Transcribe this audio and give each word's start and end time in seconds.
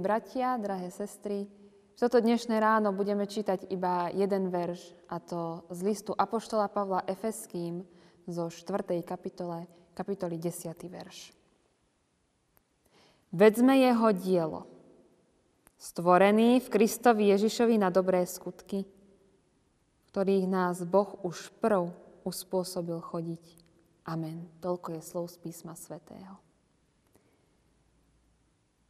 Bratia, 0.00 0.56
drahé 0.56 0.88
sestry, 0.88 1.44
toto 2.00 2.16
dnešné 2.24 2.56
ráno 2.56 2.88
budeme 2.96 3.28
čítať 3.28 3.68
iba 3.68 4.08
jeden 4.08 4.48
verš, 4.48 4.96
a 5.12 5.20
to 5.20 5.68
z 5.68 5.80
listu 5.84 6.16
Apoštola 6.16 6.72
Pavla 6.72 7.04
Efeským 7.04 7.84
zo 8.24 8.48
4. 8.48 9.04
kapitole, 9.04 9.68
kapitoly 9.92 10.40
10. 10.40 10.72
verš. 10.88 11.36
Vedzme 13.28 13.76
jeho 13.76 14.08
dielo, 14.16 14.64
stvorený 15.76 16.64
v 16.64 16.72
Kristovi 16.72 17.28
Ježišovi 17.36 17.76
na 17.76 17.92
dobré 17.92 18.24
skutky, 18.24 18.88
ktorých 20.08 20.48
nás 20.48 20.80
Boh 20.88 21.12
už 21.20 21.52
prv 21.60 21.92
uspôsobil 22.24 22.96
chodiť. 23.04 23.44
Amen. 24.08 24.48
Toľko 24.64 24.96
je 24.96 25.02
slov 25.04 25.28
z 25.28 25.36
písma 25.44 25.76
svätého. 25.76 26.40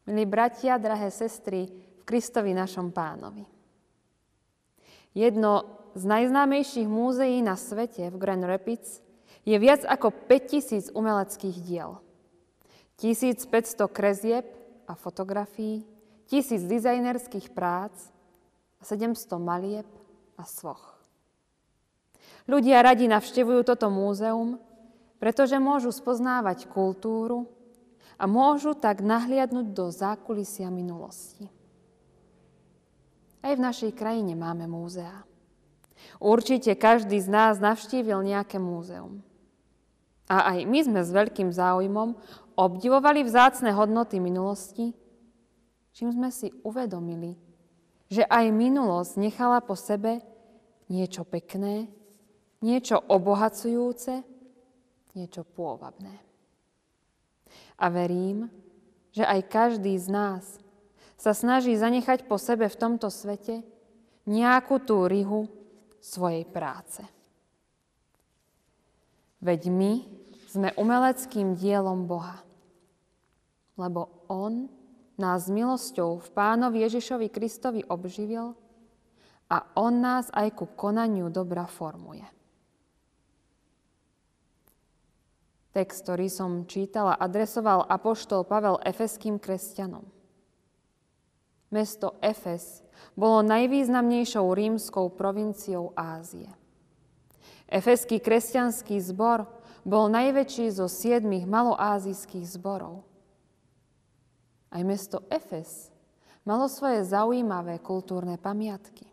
Milí 0.08 0.24
bratia, 0.24 0.80
drahé 0.80 1.12
sestry, 1.12 1.68
v 1.68 2.02
Kristovi 2.08 2.56
našom 2.56 2.88
pánovi. 2.88 3.44
Jedno 5.12 5.68
z 5.92 6.04
najznámejších 6.08 6.88
múzeí 6.88 7.44
na 7.44 7.58
svete 7.58 8.08
v 8.08 8.16
Grand 8.16 8.40
Rapids 8.40 9.04
je 9.44 9.56
viac 9.60 9.84
ako 9.84 10.08
5000 10.24 10.96
umeleckých 10.96 11.56
diel. 11.60 12.00
1500 12.96 13.48
krezieb 13.92 14.46
a 14.88 14.96
fotografií, 14.96 15.84
1000 16.32 16.64
dizajnerských 16.64 17.52
prác 17.52 17.92
a 18.80 18.82
700 18.88 19.36
malieb 19.36 19.88
a 20.40 20.48
svoch. 20.48 20.96
Ľudia 22.48 22.80
radi 22.80 23.04
navštevujú 23.04 23.68
toto 23.68 23.92
múzeum, 23.92 24.56
pretože 25.20 25.60
môžu 25.60 25.92
spoznávať 25.92 26.64
kultúru, 26.72 27.59
a 28.20 28.28
môžu 28.28 28.76
tak 28.76 29.00
nahliadnúť 29.00 29.72
do 29.72 29.88
zákulisia 29.88 30.68
minulosti. 30.68 31.48
Aj 33.40 33.56
v 33.56 33.64
našej 33.64 33.96
krajine 33.96 34.36
máme 34.36 34.68
múzea. 34.68 35.24
Určite 36.20 36.76
každý 36.76 37.16
z 37.16 37.32
nás 37.32 37.56
navštívil 37.56 38.20
nejaké 38.20 38.60
múzeum. 38.60 39.24
A 40.28 40.52
aj 40.52 40.68
my 40.68 40.80
sme 40.84 41.00
s 41.00 41.08
veľkým 41.08 41.48
záujmom 41.48 42.12
obdivovali 42.60 43.24
vzácne 43.24 43.72
hodnoty 43.72 44.20
minulosti, 44.20 44.92
čím 45.96 46.12
sme 46.12 46.28
si 46.28 46.52
uvedomili, 46.60 47.40
že 48.12 48.28
aj 48.28 48.52
minulosť 48.52 49.16
nechala 49.16 49.64
po 49.64 49.72
sebe 49.72 50.20
niečo 50.92 51.24
pekné, 51.24 51.88
niečo 52.60 53.00
obohacujúce, 53.00 54.20
niečo 55.16 55.42
pôvabné. 55.56 56.29
A 57.80 57.88
verím, 57.88 58.52
že 59.10 59.24
aj 59.24 59.48
každý 59.48 59.96
z 59.96 60.12
nás 60.12 60.44
sa 61.16 61.32
snaží 61.32 61.72
zanechať 61.72 62.28
po 62.28 62.36
sebe 62.36 62.68
v 62.68 62.76
tomto 62.76 63.08
svete 63.08 63.64
nejakú 64.28 64.80
tú 64.84 65.08
rihu 65.08 65.48
svojej 66.00 66.44
práce. 66.48 67.04
Veď 69.40 69.72
my 69.72 69.92
sme 70.48 70.68
umeleckým 70.76 71.56
dielom 71.56 72.04
Boha, 72.04 72.44
lebo 73.80 74.28
On 74.28 74.68
nás 75.16 75.48
milosťou 75.48 76.20
v 76.20 76.28
Pánovi 76.32 76.84
Ježišovi 76.84 77.28
Kristovi 77.32 77.80
obživil 77.88 78.52
a 79.48 79.56
On 79.76 79.92
nás 79.92 80.28
aj 80.32 80.56
ku 80.56 80.68
konaniu 80.68 81.32
dobra 81.32 81.64
formuje. 81.64 82.24
Text, 85.70 86.02
ktorý 86.02 86.26
som 86.26 86.66
čítala, 86.66 87.14
adresoval 87.14 87.86
apoštol 87.86 88.42
Pavel 88.42 88.82
efeským 88.82 89.38
kresťanom. 89.38 90.02
Mesto 91.70 92.18
Efes 92.18 92.82
bolo 93.14 93.46
najvýznamnejšou 93.46 94.50
rímskou 94.50 95.14
provinciou 95.14 95.94
Ázie. 95.94 96.50
Efeský 97.70 98.18
kresťanský 98.18 98.98
zbor 98.98 99.46
bol 99.86 100.10
najväčší 100.10 100.74
zo 100.74 100.90
siedmých 100.90 101.46
maloázijských 101.46 102.50
zborov. 102.50 103.06
Aj 104.74 104.82
mesto 104.82 105.22
Efes 105.30 105.94
malo 106.42 106.66
svoje 106.66 107.06
zaujímavé 107.06 107.78
kultúrne 107.78 108.34
pamiatky. 108.42 109.06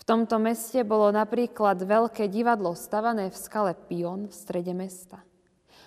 V 0.00 0.02
tomto 0.08 0.40
meste 0.40 0.80
bolo 0.88 1.12
napríklad 1.12 1.84
veľké 1.84 2.32
divadlo 2.32 2.72
stavané 2.72 3.28
v 3.28 3.36
skale 3.36 3.76
Pion 3.76 4.24
v 4.24 4.32
strede 4.32 4.72
mesta– 4.72 5.20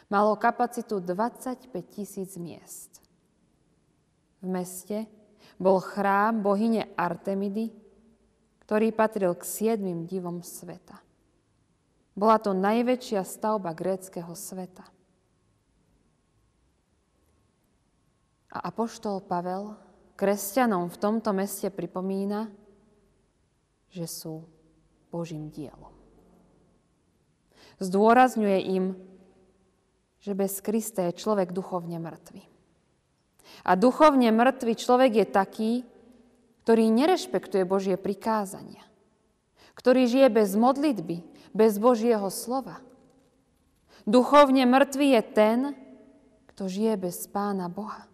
Malo 0.08 0.40
kapacitu 0.40 1.04
25 1.04 1.68
tisíc 1.92 2.40
miest. 2.40 3.04
V 4.40 4.48
meste 4.48 5.04
bol 5.60 5.84
chrám 5.84 6.40
bohyne 6.40 6.88
Artemidy, 6.96 7.76
ktorý 8.64 8.96
patril 8.96 9.36
k 9.36 9.44
siedmým 9.44 10.08
divom 10.08 10.40
sveta. 10.40 11.00
Bola 12.18 12.40
to 12.40 12.56
najväčšia 12.56 13.22
stavba 13.22 13.76
gréckého 13.76 14.32
sveta. 14.32 14.88
A 18.54 18.58
apoštol 18.74 19.22
Pavel 19.22 19.76
kresťanom 20.18 20.90
v 20.90 20.98
tomto 20.98 21.30
meste 21.36 21.70
pripomína, 21.70 22.50
že 23.94 24.10
sú 24.10 24.50
Božím 25.14 25.54
dielom. 25.54 25.94
Zdôrazňuje 27.78 28.60
im, 28.74 28.98
že 30.22 30.34
bez 30.34 30.60
Krista 30.60 31.08
je 31.10 31.18
človek 31.18 31.54
duchovne 31.54 32.02
mŕtvy. 32.02 32.44
A 33.64 33.80
duchovne 33.80 34.30
mŕtvy 34.34 34.74
človek 34.76 35.12
je 35.24 35.26
taký, 35.26 35.72
ktorý 36.68 36.92
nerešpektuje 36.92 37.64
Božie 37.64 37.96
prikázania, 37.96 38.84
ktorý 39.80 40.04
žije 40.10 40.28
bez 40.28 40.52
modlitby, 40.60 41.24
bez 41.56 41.80
Božieho 41.80 42.28
slova. 42.28 42.84
Duchovne 44.04 44.68
mŕtvy 44.68 45.16
je 45.16 45.22
ten, 45.32 45.60
kto 46.52 46.68
žije 46.68 46.94
bez 47.00 47.28
Pána 47.32 47.72
Boha. 47.72 48.08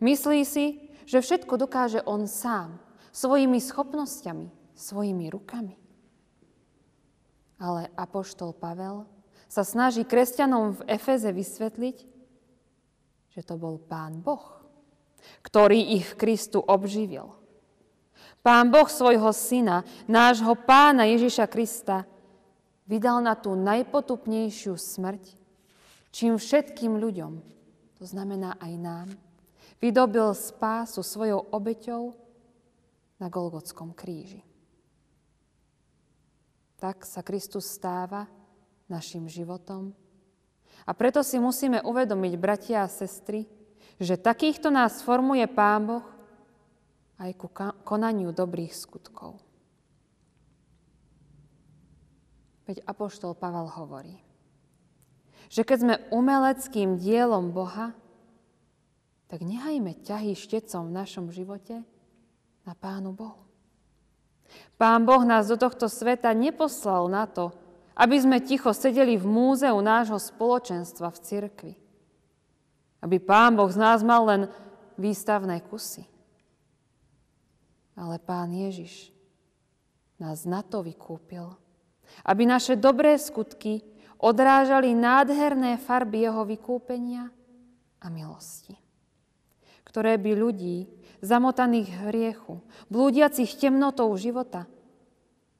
Myslí 0.00 0.42
si, 0.48 0.90
že 1.04 1.20
všetko 1.20 1.60
dokáže 1.60 2.00
on 2.06 2.24
sám, 2.24 2.80
svojimi 3.12 3.58
schopnosťami, 3.58 4.48
svojimi 4.78 5.26
rukami. 5.28 5.76
Ale 7.60 7.92
Apoštol 7.98 8.56
Pavel 8.56 9.04
sa 9.50 9.66
snaží 9.66 10.06
kresťanom 10.06 10.78
v 10.78 10.94
Efeze 10.94 11.34
vysvetliť, 11.34 11.96
že 13.34 13.42
to 13.42 13.58
bol 13.58 13.82
Pán 13.82 14.22
Boh, 14.22 14.62
ktorý 15.42 15.98
ich 15.98 16.14
v 16.14 16.18
Kristu 16.22 16.62
obživil. 16.62 17.34
Pán 18.46 18.70
Boh 18.70 18.86
svojho 18.86 19.34
syna, 19.34 19.82
nášho 20.06 20.54
pána 20.54 21.04
Ježiša 21.10 21.50
Krista, 21.50 22.06
vydal 22.86 23.20
na 23.20 23.34
tú 23.34 23.58
najpotupnejšiu 23.58 24.78
smrť, 24.78 25.34
čím 26.14 26.38
všetkým 26.38 26.96
ľuďom, 26.96 27.32
to 27.98 28.04
znamená 28.06 28.54
aj 28.62 28.72
nám, 28.78 29.08
vydobil 29.82 30.30
spásu 30.30 31.02
svojou 31.02 31.42
obeťou 31.50 32.14
na 33.18 33.26
Golgotskom 33.26 33.92
kríži. 33.98 34.46
Tak 36.80 37.04
sa 37.04 37.20
Kristus 37.20 37.68
stáva 37.68 38.39
našim 38.90 39.30
životom. 39.30 39.94
A 40.84 40.90
preto 40.92 41.22
si 41.22 41.38
musíme 41.38 41.78
uvedomiť, 41.80 42.32
bratia 42.34 42.82
a 42.82 42.90
sestry, 42.90 43.46
že 44.00 44.18
takýchto 44.18 44.72
nás 44.72 45.04
formuje 45.04 45.44
Pán 45.46 45.86
Boh 45.86 46.06
aj 47.20 47.30
ku 47.36 47.52
konaniu 47.84 48.32
dobrých 48.32 48.72
skutkov. 48.72 49.36
Veď 52.64 52.80
Apoštol 52.88 53.36
Pavel 53.36 53.68
hovorí, 53.68 54.16
že 55.50 55.66
keď 55.66 55.78
sme 55.78 55.94
umeleckým 56.14 56.96
dielom 56.96 57.50
Boha, 57.50 57.92
tak 59.26 59.46
nehajme 59.46 59.94
ťahy 60.00 60.34
štecom 60.34 60.90
v 60.90 60.96
našom 60.96 61.26
živote 61.30 61.82
na 62.66 62.72
Pánu 62.74 63.14
Bohu. 63.14 63.42
Pán 64.74 65.06
Boh 65.06 65.22
nás 65.22 65.46
do 65.46 65.54
tohto 65.54 65.86
sveta 65.86 66.34
neposlal 66.34 67.06
na 67.06 67.28
to, 67.28 67.54
aby 68.00 68.16
sme 68.16 68.40
ticho 68.40 68.72
sedeli 68.72 69.20
v 69.20 69.28
múzeu 69.28 69.76
nášho 69.76 70.16
spoločenstva 70.16 71.12
v 71.12 71.18
cirkvi. 71.20 71.74
Aby 73.04 73.20
Pán 73.20 73.60
Boh 73.60 73.68
z 73.68 73.76
nás 73.76 74.00
mal 74.00 74.24
len 74.24 74.42
výstavné 74.96 75.60
kusy. 75.68 76.08
Ale 78.00 78.16
Pán 78.16 78.56
Ježiš 78.56 79.12
nás 80.16 80.48
na 80.48 80.64
to 80.64 80.80
vykúpil, 80.80 81.52
aby 82.24 82.48
naše 82.48 82.80
dobré 82.80 83.20
skutky 83.20 83.84
odrážali 84.16 84.96
nádherné 84.96 85.76
farby 85.76 86.24
Jeho 86.24 86.48
vykúpenia 86.48 87.28
a 88.00 88.06
milosti, 88.08 88.80
ktoré 89.84 90.16
by 90.16 90.32
ľudí 90.32 90.88
zamotaných 91.20 92.08
hriechu, 92.08 92.64
blúdiacich 92.88 93.60
temnotou 93.60 94.08
života– 94.16 94.64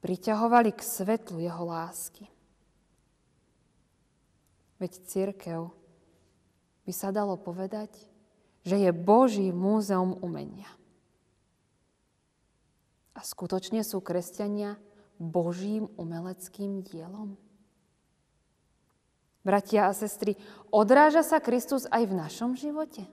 priťahovali 0.01 0.73
k 0.73 0.81
svetlu 0.81 1.41
jeho 1.41 1.65
lásky. 1.65 2.29
Veď 4.81 4.93
církev 5.05 5.69
by 6.89 6.93
sa 6.97 7.13
dalo 7.13 7.37
povedať, 7.37 7.93
že 8.65 8.81
je 8.81 8.91
Boží 8.93 9.53
múzeum 9.53 10.17
umenia. 10.25 10.69
A 13.13 13.21
skutočne 13.21 13.85
sú 13.85 14.01
kresťania 14.01 14.81
Božím 15.21 15.93
umeleckým 16.01 16.81
dielom? 16.81 17.37
Bratia 19.45 19.89
a 19.89 19.97
sestry, 19.97 20.37
odráža 20.73 21.25
sa 21.25 21.41
Kristus 21.41 21.85
aj 21.89 22.09
v 22.09 22.17
našom 22.17 22.57
živote? 22.57 23.05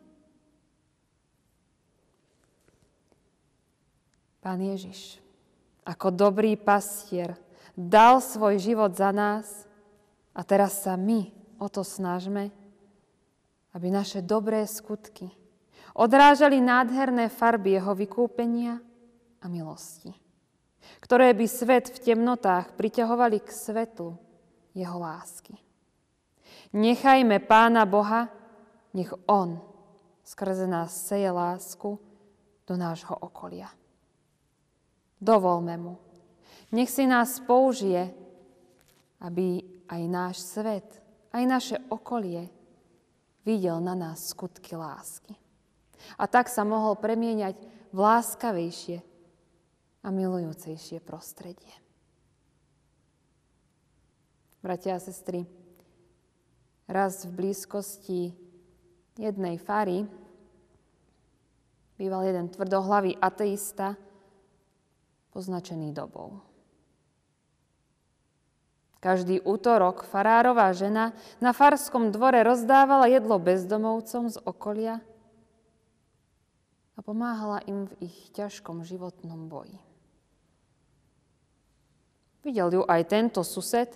Pán 4.39 4.63
Ježiš, 4.63 5.19
ako 5.87 6.11
dobrý 6.11 6.59
pastier, 6.59 7.39
dal 7.71 8.19
svoj 8.19 8.59
život 8.59 8.91
za 8.91 9.15
nás 9.15 9.63
a 10.35 10.43
teraz 10.43 10.83
sa 10.83 10.99
my 10.99 11.31
o 11.63 11.71
to 11.71 11.87
snažme, 11.87 12.51
aby 13.71 13.87
naše 13.87 14.19
dobré 14.19 14.67
skutky 14.67 15.31
odrážali 15.95 16.59
nádherné 16.59 17.31
farby 17.31 17.79
jeho 17.79 17.95
vykúpenia 17.95 18.83
a 19.41 19.45
milosti, 19.47 20.11
ktoré 20.99 21.31
by 21.31 21.45
svet 21.47 21.89
v 21.89 22.13
temnotách 22.13 22.75
priťahovali 22.75 23.41
k 23.41 23.49
svetlu 23.49 24.13
jeho 24.75 24.97
lásky. 24.99 25.57
Nechajme 26.75 27.39
Pána 27.47 27.87
Boha, 27.87 28.29
nech 28.91 29.09
On 29.25 29.57
skrze 30.21 30.67
nás 30.67 30.91
seje 30.91 31.31
lásku 31.31 31.97
do 32.67 32.75
nášho 32.75 33.15
okolia. 33.15 33.71
Dovolme 35.17 35.75
mu. 35.77 35.97
Nech 36.71 36.91
si 36.91 37.09
nás 37.09 37.41
použije, 37.41 38.13
aby 39.23 39.65
aj 39.89 40.01
náš 40.05 40.35
svet, 40.45 40.87
aj 41.33 41.43
naše 41.47 41.77
okolie 41.89 42.51
videl 43.47 43.79
na 43.79 43.95
nás 43.95 44.29
skutky 44.29 44.75
lásky. 44.75 45.33
A 46.19 46.27
tak 46.27 46.51
sa 46.51 46.67
mohol 46.67 46.99
premieňať 46.99 47.55
v 47.89 47.97
láskavejšie 47.97 48.97
a 50.03 50.07
milujúcejšie 50.11 51.01
prostredie. 51.01 51.73
Bratia 54.61 54.99
a 54.99 55.01
sestry, 55.01 55.47
raz 56.91 57.23
v 57.23 57.31
blízkosti 57.31 58.35
jednej 59.15 59.55
fary 59.57 60.03
býval 61.95 62.27
jeden 62.27 62.51
tvrdohlavý 62.51 63.15
ateista, 63.17 63.95
označený 65.37 65.93
dobou. 65.93 66.41
Každý 68.97 69.45
útorok 69.45 70.01
farárová 70.09 70.73
žena 70.73 71.13
na 71.37 71.53
farskom 71.53 72.09
dvore 72.09 72.41
rozdávala 72.41 73.05
jedlo 73.05 73.37
bezdomovcom 73.37 74.33
z 74.33 74.41
okolia 74.41 75.05
a 76.97 76.99
pomáhala 77.05 77.61
im 77.69 77.85
v 77.85 78.09
ich 78.09 78.33
ťažkom 78.33 78.81
životnom 78.81 79.45
boji. 79.45 79.77
Videl 82.41 82.81
ju 82.81 82.83
aj 82.89 83.01
tento 83.05 83.45
sused 83.45 83.93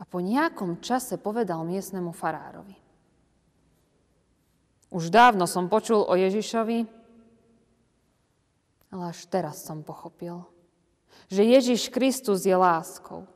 a 0.00 0.02
po 0.08 0.24
nejakom 0.24 0.80
čase 0.80 1.20
povedal 1.20 1.60
miestnemu 1.68 2.16
farárovi. 2.16 2.72
Už 4.88 5.12
dávno 5.12 5.44
som 5.44 5.68
počul 5.68 6.00
o 6.00 6.14
Ježišovi, 6.16 6.95
ale 8.90 9.12
až 9.14 9.26
teraz 9.26 9.62
som 9.64 9.82
pochopil, 9.82 10.46
že 11.26 11.42
Ježiš 11.42 11.90
Kristus 11.90 12.46
je 12.46 12.54
láskou. 12.54 13.26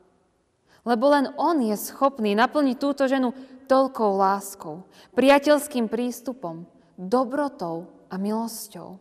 Lebo 0.81 1.13
len 1.13 1.29
On 1.37 1.53
je 1.61 1.77
schopný 1.77 2.33
naplniť 2.33 2.77
túto 2.81 3.05
ženu 3.05 3.35
toľkou 3.69 4.17
láskou, 4.17 4.83
priateľským 5.13 5.87
prístupom, 5.87 6.65
dobrotou 6.97 7.87
a 8.09 8.17
milosťou, 8.17 8.97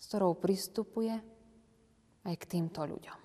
s 0.00 0.04
ktorou 0.08 0.34
pristupuje 0.34 1.14
aj 2.26 2.34
k 2.34 2.44
týmto 2.48 2.82
ľuďom. 2.82 3.18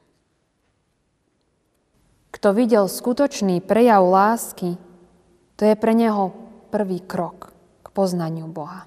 Kto 2.38 2.54
videl 2.54 2.86
skutočný 2.86 3.66
prejav 3.66 4.06
lásky, 4.06 4.78
to 5.58 5.64
je 5.66 5.74
pre 5.74 5.98
neho 5.98 6.30
prvý 6.70 7.02
krok 7.02 7.50
k 7.82 7.88
poznaniu 7.90 8.46
Boha. 8.46 8.86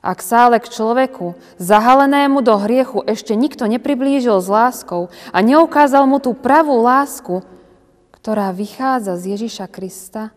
Ak 0.00 0.24
sa 0.24 0.48
ale 0.48 0.60
k 0.60 0.72
človeku, 0.72 1.36
zahalenému 1.60 2.40
do 2.40 2.56
hriechu, 2.56 3.04
ešte 3.04 3.36
nikto 3.36 3.68
nepriblížil 3.68 4.40
s 4.40 4.48
láskou 4.48 5.12
a 5.32 5.38
neukázal 5.44 6.08
mu 6.08 6.16
tú 6.20 6.32
pravú 6.32 6.80
lásku, 6.80 7.44
ktorá 8.16 8.52
vychádza 8.52 9.16
z 9.20 9.36
Ježiša 9.36 9.66
Krista, 9.68 10.32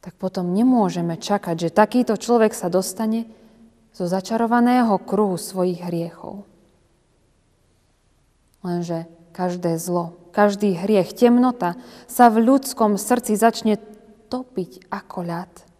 tak 0.00 0.16
potom 0.18 0.52
nemôžeme 0.52 1.20
čakať, 1.20 1.68
že 1.68 1.76
takýto 1.76 2.16
človek 2.16 2.56
sa 2.56 2.72
dostane 2.72 3.28
zo 3.92 4.08
začarovaného 4.08 4.96
kruhu 5.00 5.36
svojich 5.36 5.84
hriechov. 5.84 6.48
Lenže 8.64 9.08
každé 9.36 9.76
zlo, 9.76 10.16
každý 10.32 10.76
hriech, 10.76 11.12
temnota 11.12 11.76
sa 12.08 12.32
v 12.32 12.44
ľudskom 12.44 12.96
srdci 12.96 13.36
začne 13.36 13.76
topiť 14.32 14.88
ako 14.88 15.18
ľad 15.28 15.71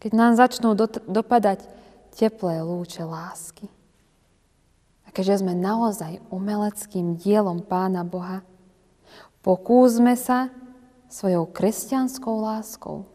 keď 0.00 0.10
nám 0.16 0.32
začnú 0.34 0.72
dopadať 1.06 1.68
teplé 2.16 2.64
lúče 2.64 3.04
lásky. 3.04 3.68
A 5.04 5.12
keďže 5.12 5.44
sme 5.44 5.54
naozaj 5.54 6.24
umeleckým 6.32 7.20
dielom 7.20 7.60
Pána 7.60 8.02
Boha, 8.02 8.40
pokúsme 9.44 10.16
sa 10.16 10.48
svojou 11.10 11.46
kresťanskou 11.50 12.34
láskou 12.40 13.10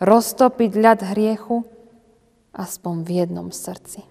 roztopiť 0.00 0.70
ľad 0.76 1.00
hriechu 1.14 1.64
aspoň 2.56 2.94
v 3.04 3.10
jednom 3.22 3.48
srdci. 3.52 4.04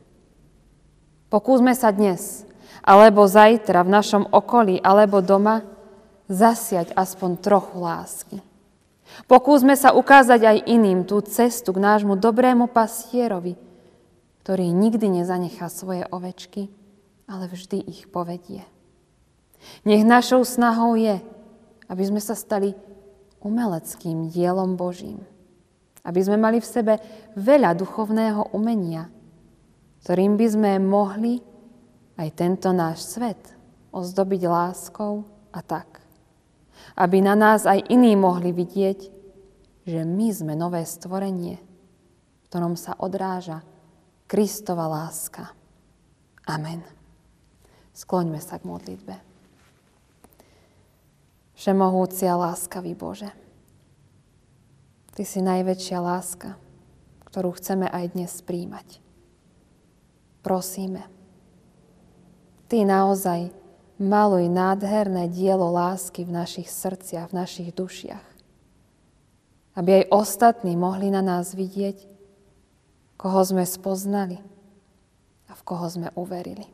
Pokúsme 1.29 1.73
sa 1.73 1.89
dnes, 1.89 2.45
alebo 2.85 3.25
zajtra 3.25 3.81
v 3.81 3.93
našom 3.93 4.23
okolí, 4.29 4.77
alebo 4.79 5.25
doma, 5.25 5.65
zasiať 6.29 6.93
aspoň 6.93 7.31
trochu 7.41 7.75
lásky. 7.81 8.37
Pokúsme 9.29 9.77
sa 9.77 9.93
ukázať 9.93 10.41
aj 10.43 10.57
iným 10.65 11.05
tú 11.05 11.21
cestu 11.23 11.71
k 11.71 11.79
nášmu 11.81 12.17
dobrému 12.17 12.69
pastierovi, 12.69 13.55
ktorý 14.45 14.69
nikdy 14.69 15.21
nezanechá 15.21 15.69
svoje 15.69 16.05
ovečky, 16.09 16.69
ale 17.25 17.49
vždy 17.49 17.85
ich 17.85 18.05
povedie. 18.09 18.65
Nech 19.85 20.05
našou 20.05 20.45
snahou 20.45 20.93
je, 20.93 21.17
aby 21.89 22.03
sme 22.05 22.21
sa 22.21 22.37
stali 22.37 22.77
umeleckým 23.41 24.29
dielom 24.29 24.77
Božím. 24.77 25.21
Aby 26.05 26.21
sme 26.21 26.37
mali 26.37 26.61
v 26.61 26.69
sebe 26.69 26.93
veľa 27.33 27.73
duchovného 27.73 28.53
umenia, 28.53 29.09
ktorým 30.05 30.37
by 30.37 30.47
sme 30.49 30.71
mohli 30.77 31.41
aj 32.21 32.29
tento 32.37 32.69
náš 32.69 33.17
svet 33.17 33.41
ozdobiť 33.89 34.41
láskou 34.45 35.25
a 35.49 35.65
tak 35.65 36.04
aby 36.95 37.19
na 37.19 37.35
nás 37.35 37.67
aj 37.67 37.91
iní 37.91 38.15
mohli 38.15 38.55
vidieť, 38.55 38.99
že 39.85 40.01
my 40.01 40.27
sme 40.31 40.53
nové 40.55 40.81
stvorenie, 40.87 41.59
v 41.59 42.43
ktorom 42.49 42.79
sa 42.79 42.95
odráža 42.97 43.61
Kristova 44.25 44.89
láska. 44.89 45.53
Amen. 46.49 46.81
Skloňme 47.93 48.41
sa 48.41 48.57
k 48.57 48.67
modlitbe. 48.67 49.15
Všemohúci 51.55 52.27
a 52.27 52.35
láskavý 52.35 52.97
Bože, 52.97 53.31
Ty 55.15 55.23
si 55.23 55.39
najväčšia 55.39 56.03
láska, 56.03 56.59
ktorú 57.31 57.55
chceme 57.55 57.87
aj 57.87 58.19
dnes 58.19 58.35
príjmať. 58.43 58.99
Prosíme, 60.43 61.07
Ty 62.67 62.83
naozaj 62.83 63.55
Maluj 63.95 64.51
nádherné 64.51 65.31
dielo 65.31 65.71
lásky 65.71 66.27
v 66.27 66.35
našich 66.35 66.67
srdciach, 66.67 67.31
v 67.31 67.37
našich 67.39 67.69
dušiach. 67.71 68.25
Aby 69.75 70.03
aj 70.03 70.11
ostatní 70.11 70.75
mohli 70.75 71.07
na 71.07 71.23
nás 71.23 71.55
vidieť, 71.55 72.03
koho 73.15 73.39
sme 73.43 73.63
spoznali 73.63 74.43
a 75.47 75.55
v 75.55 75.61
koho 75.63 75.87
sme 75.87 76.11
uverili. 76.19 76.67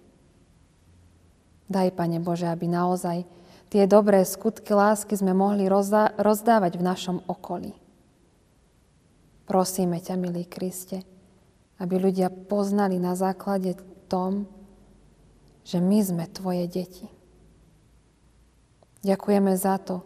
Daj, 1.70 1.94
Pane 1.94 2.18
Bože, 2.20 2.50
aby 2.50 2.66
naozaj 2.66 3.24
tie 3.70 3.86
dobré 3.86 4.26
skutky 4.26 4.74
lásky 4.74 5.14
sme 5.14 5.38
mohli 5.38 5.70
rozdávať 6.18 6.74
v 6.76 6.84
našom 6.84 7.18
okolí. 7.30 7.72
Prosíme 9.46 10.02
ťa, 10.02 10.18
milý 10.18 10.50
Kriste, 10.50 11.06
aby 11.78 12.02
ľudia 12.02 12.34
poznali 12.34 12.98
na 12.98 13.14
základe 13.14 13.78
tom, 14.10 14.50
že 15.66 15.78
my 15.80 16.00
sme 16.02 16.26
Tvoje 16.30 16.66
deti. 16.68 17.08
Ďakujeme 19.02 19.54
za 19.58 19.82
to, 19.82 20.06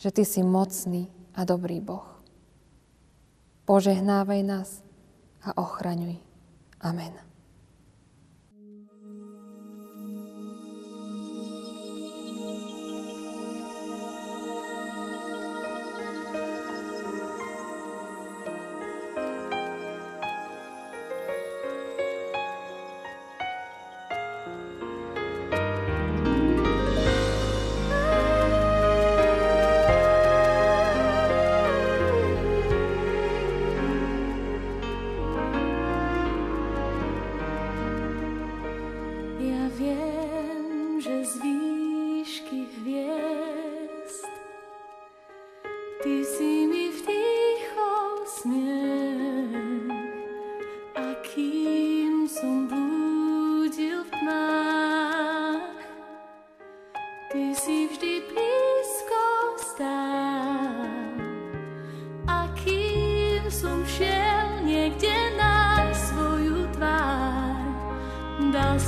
že 0.00 0.12
Ty 0.12 0.24
si 0.24 0.40
mocný 0.40 1.12
a 1.36 1.44
dobrý 1.44 1.80
Boh. 1.80 2.06
Požehnávaj 3.64 4.40
nás 4.44 4.84
a 5.44 5.56
ochraňuj. 5.56 6.20
Amen. 6.80 7.33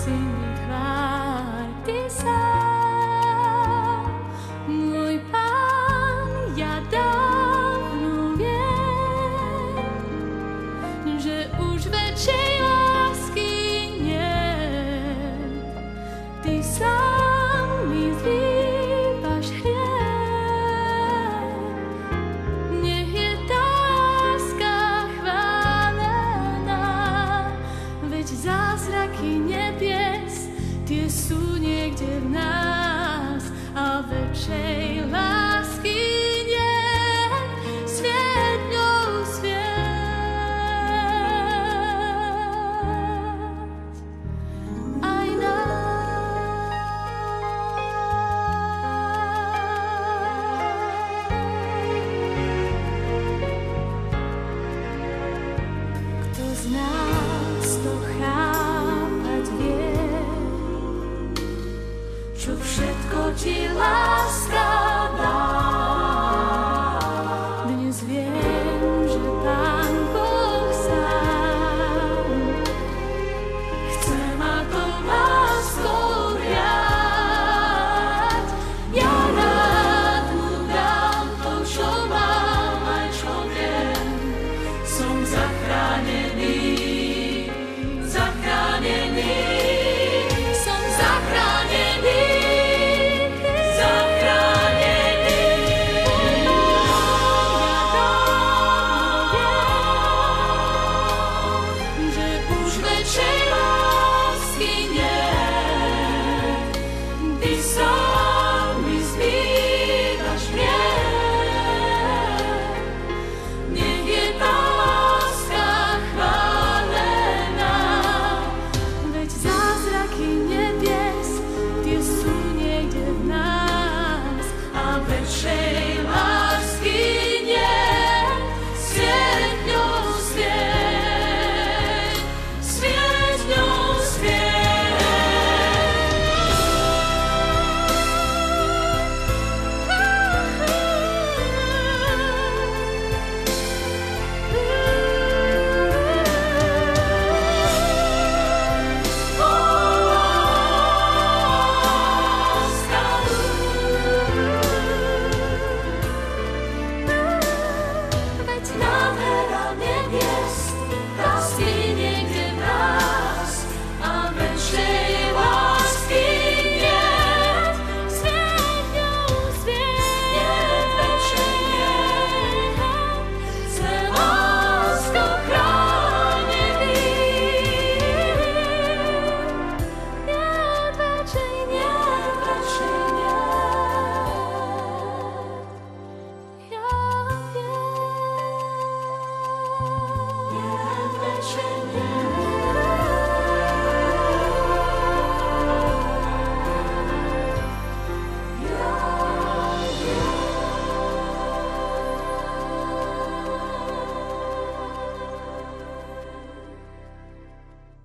Dal 0.06 0.35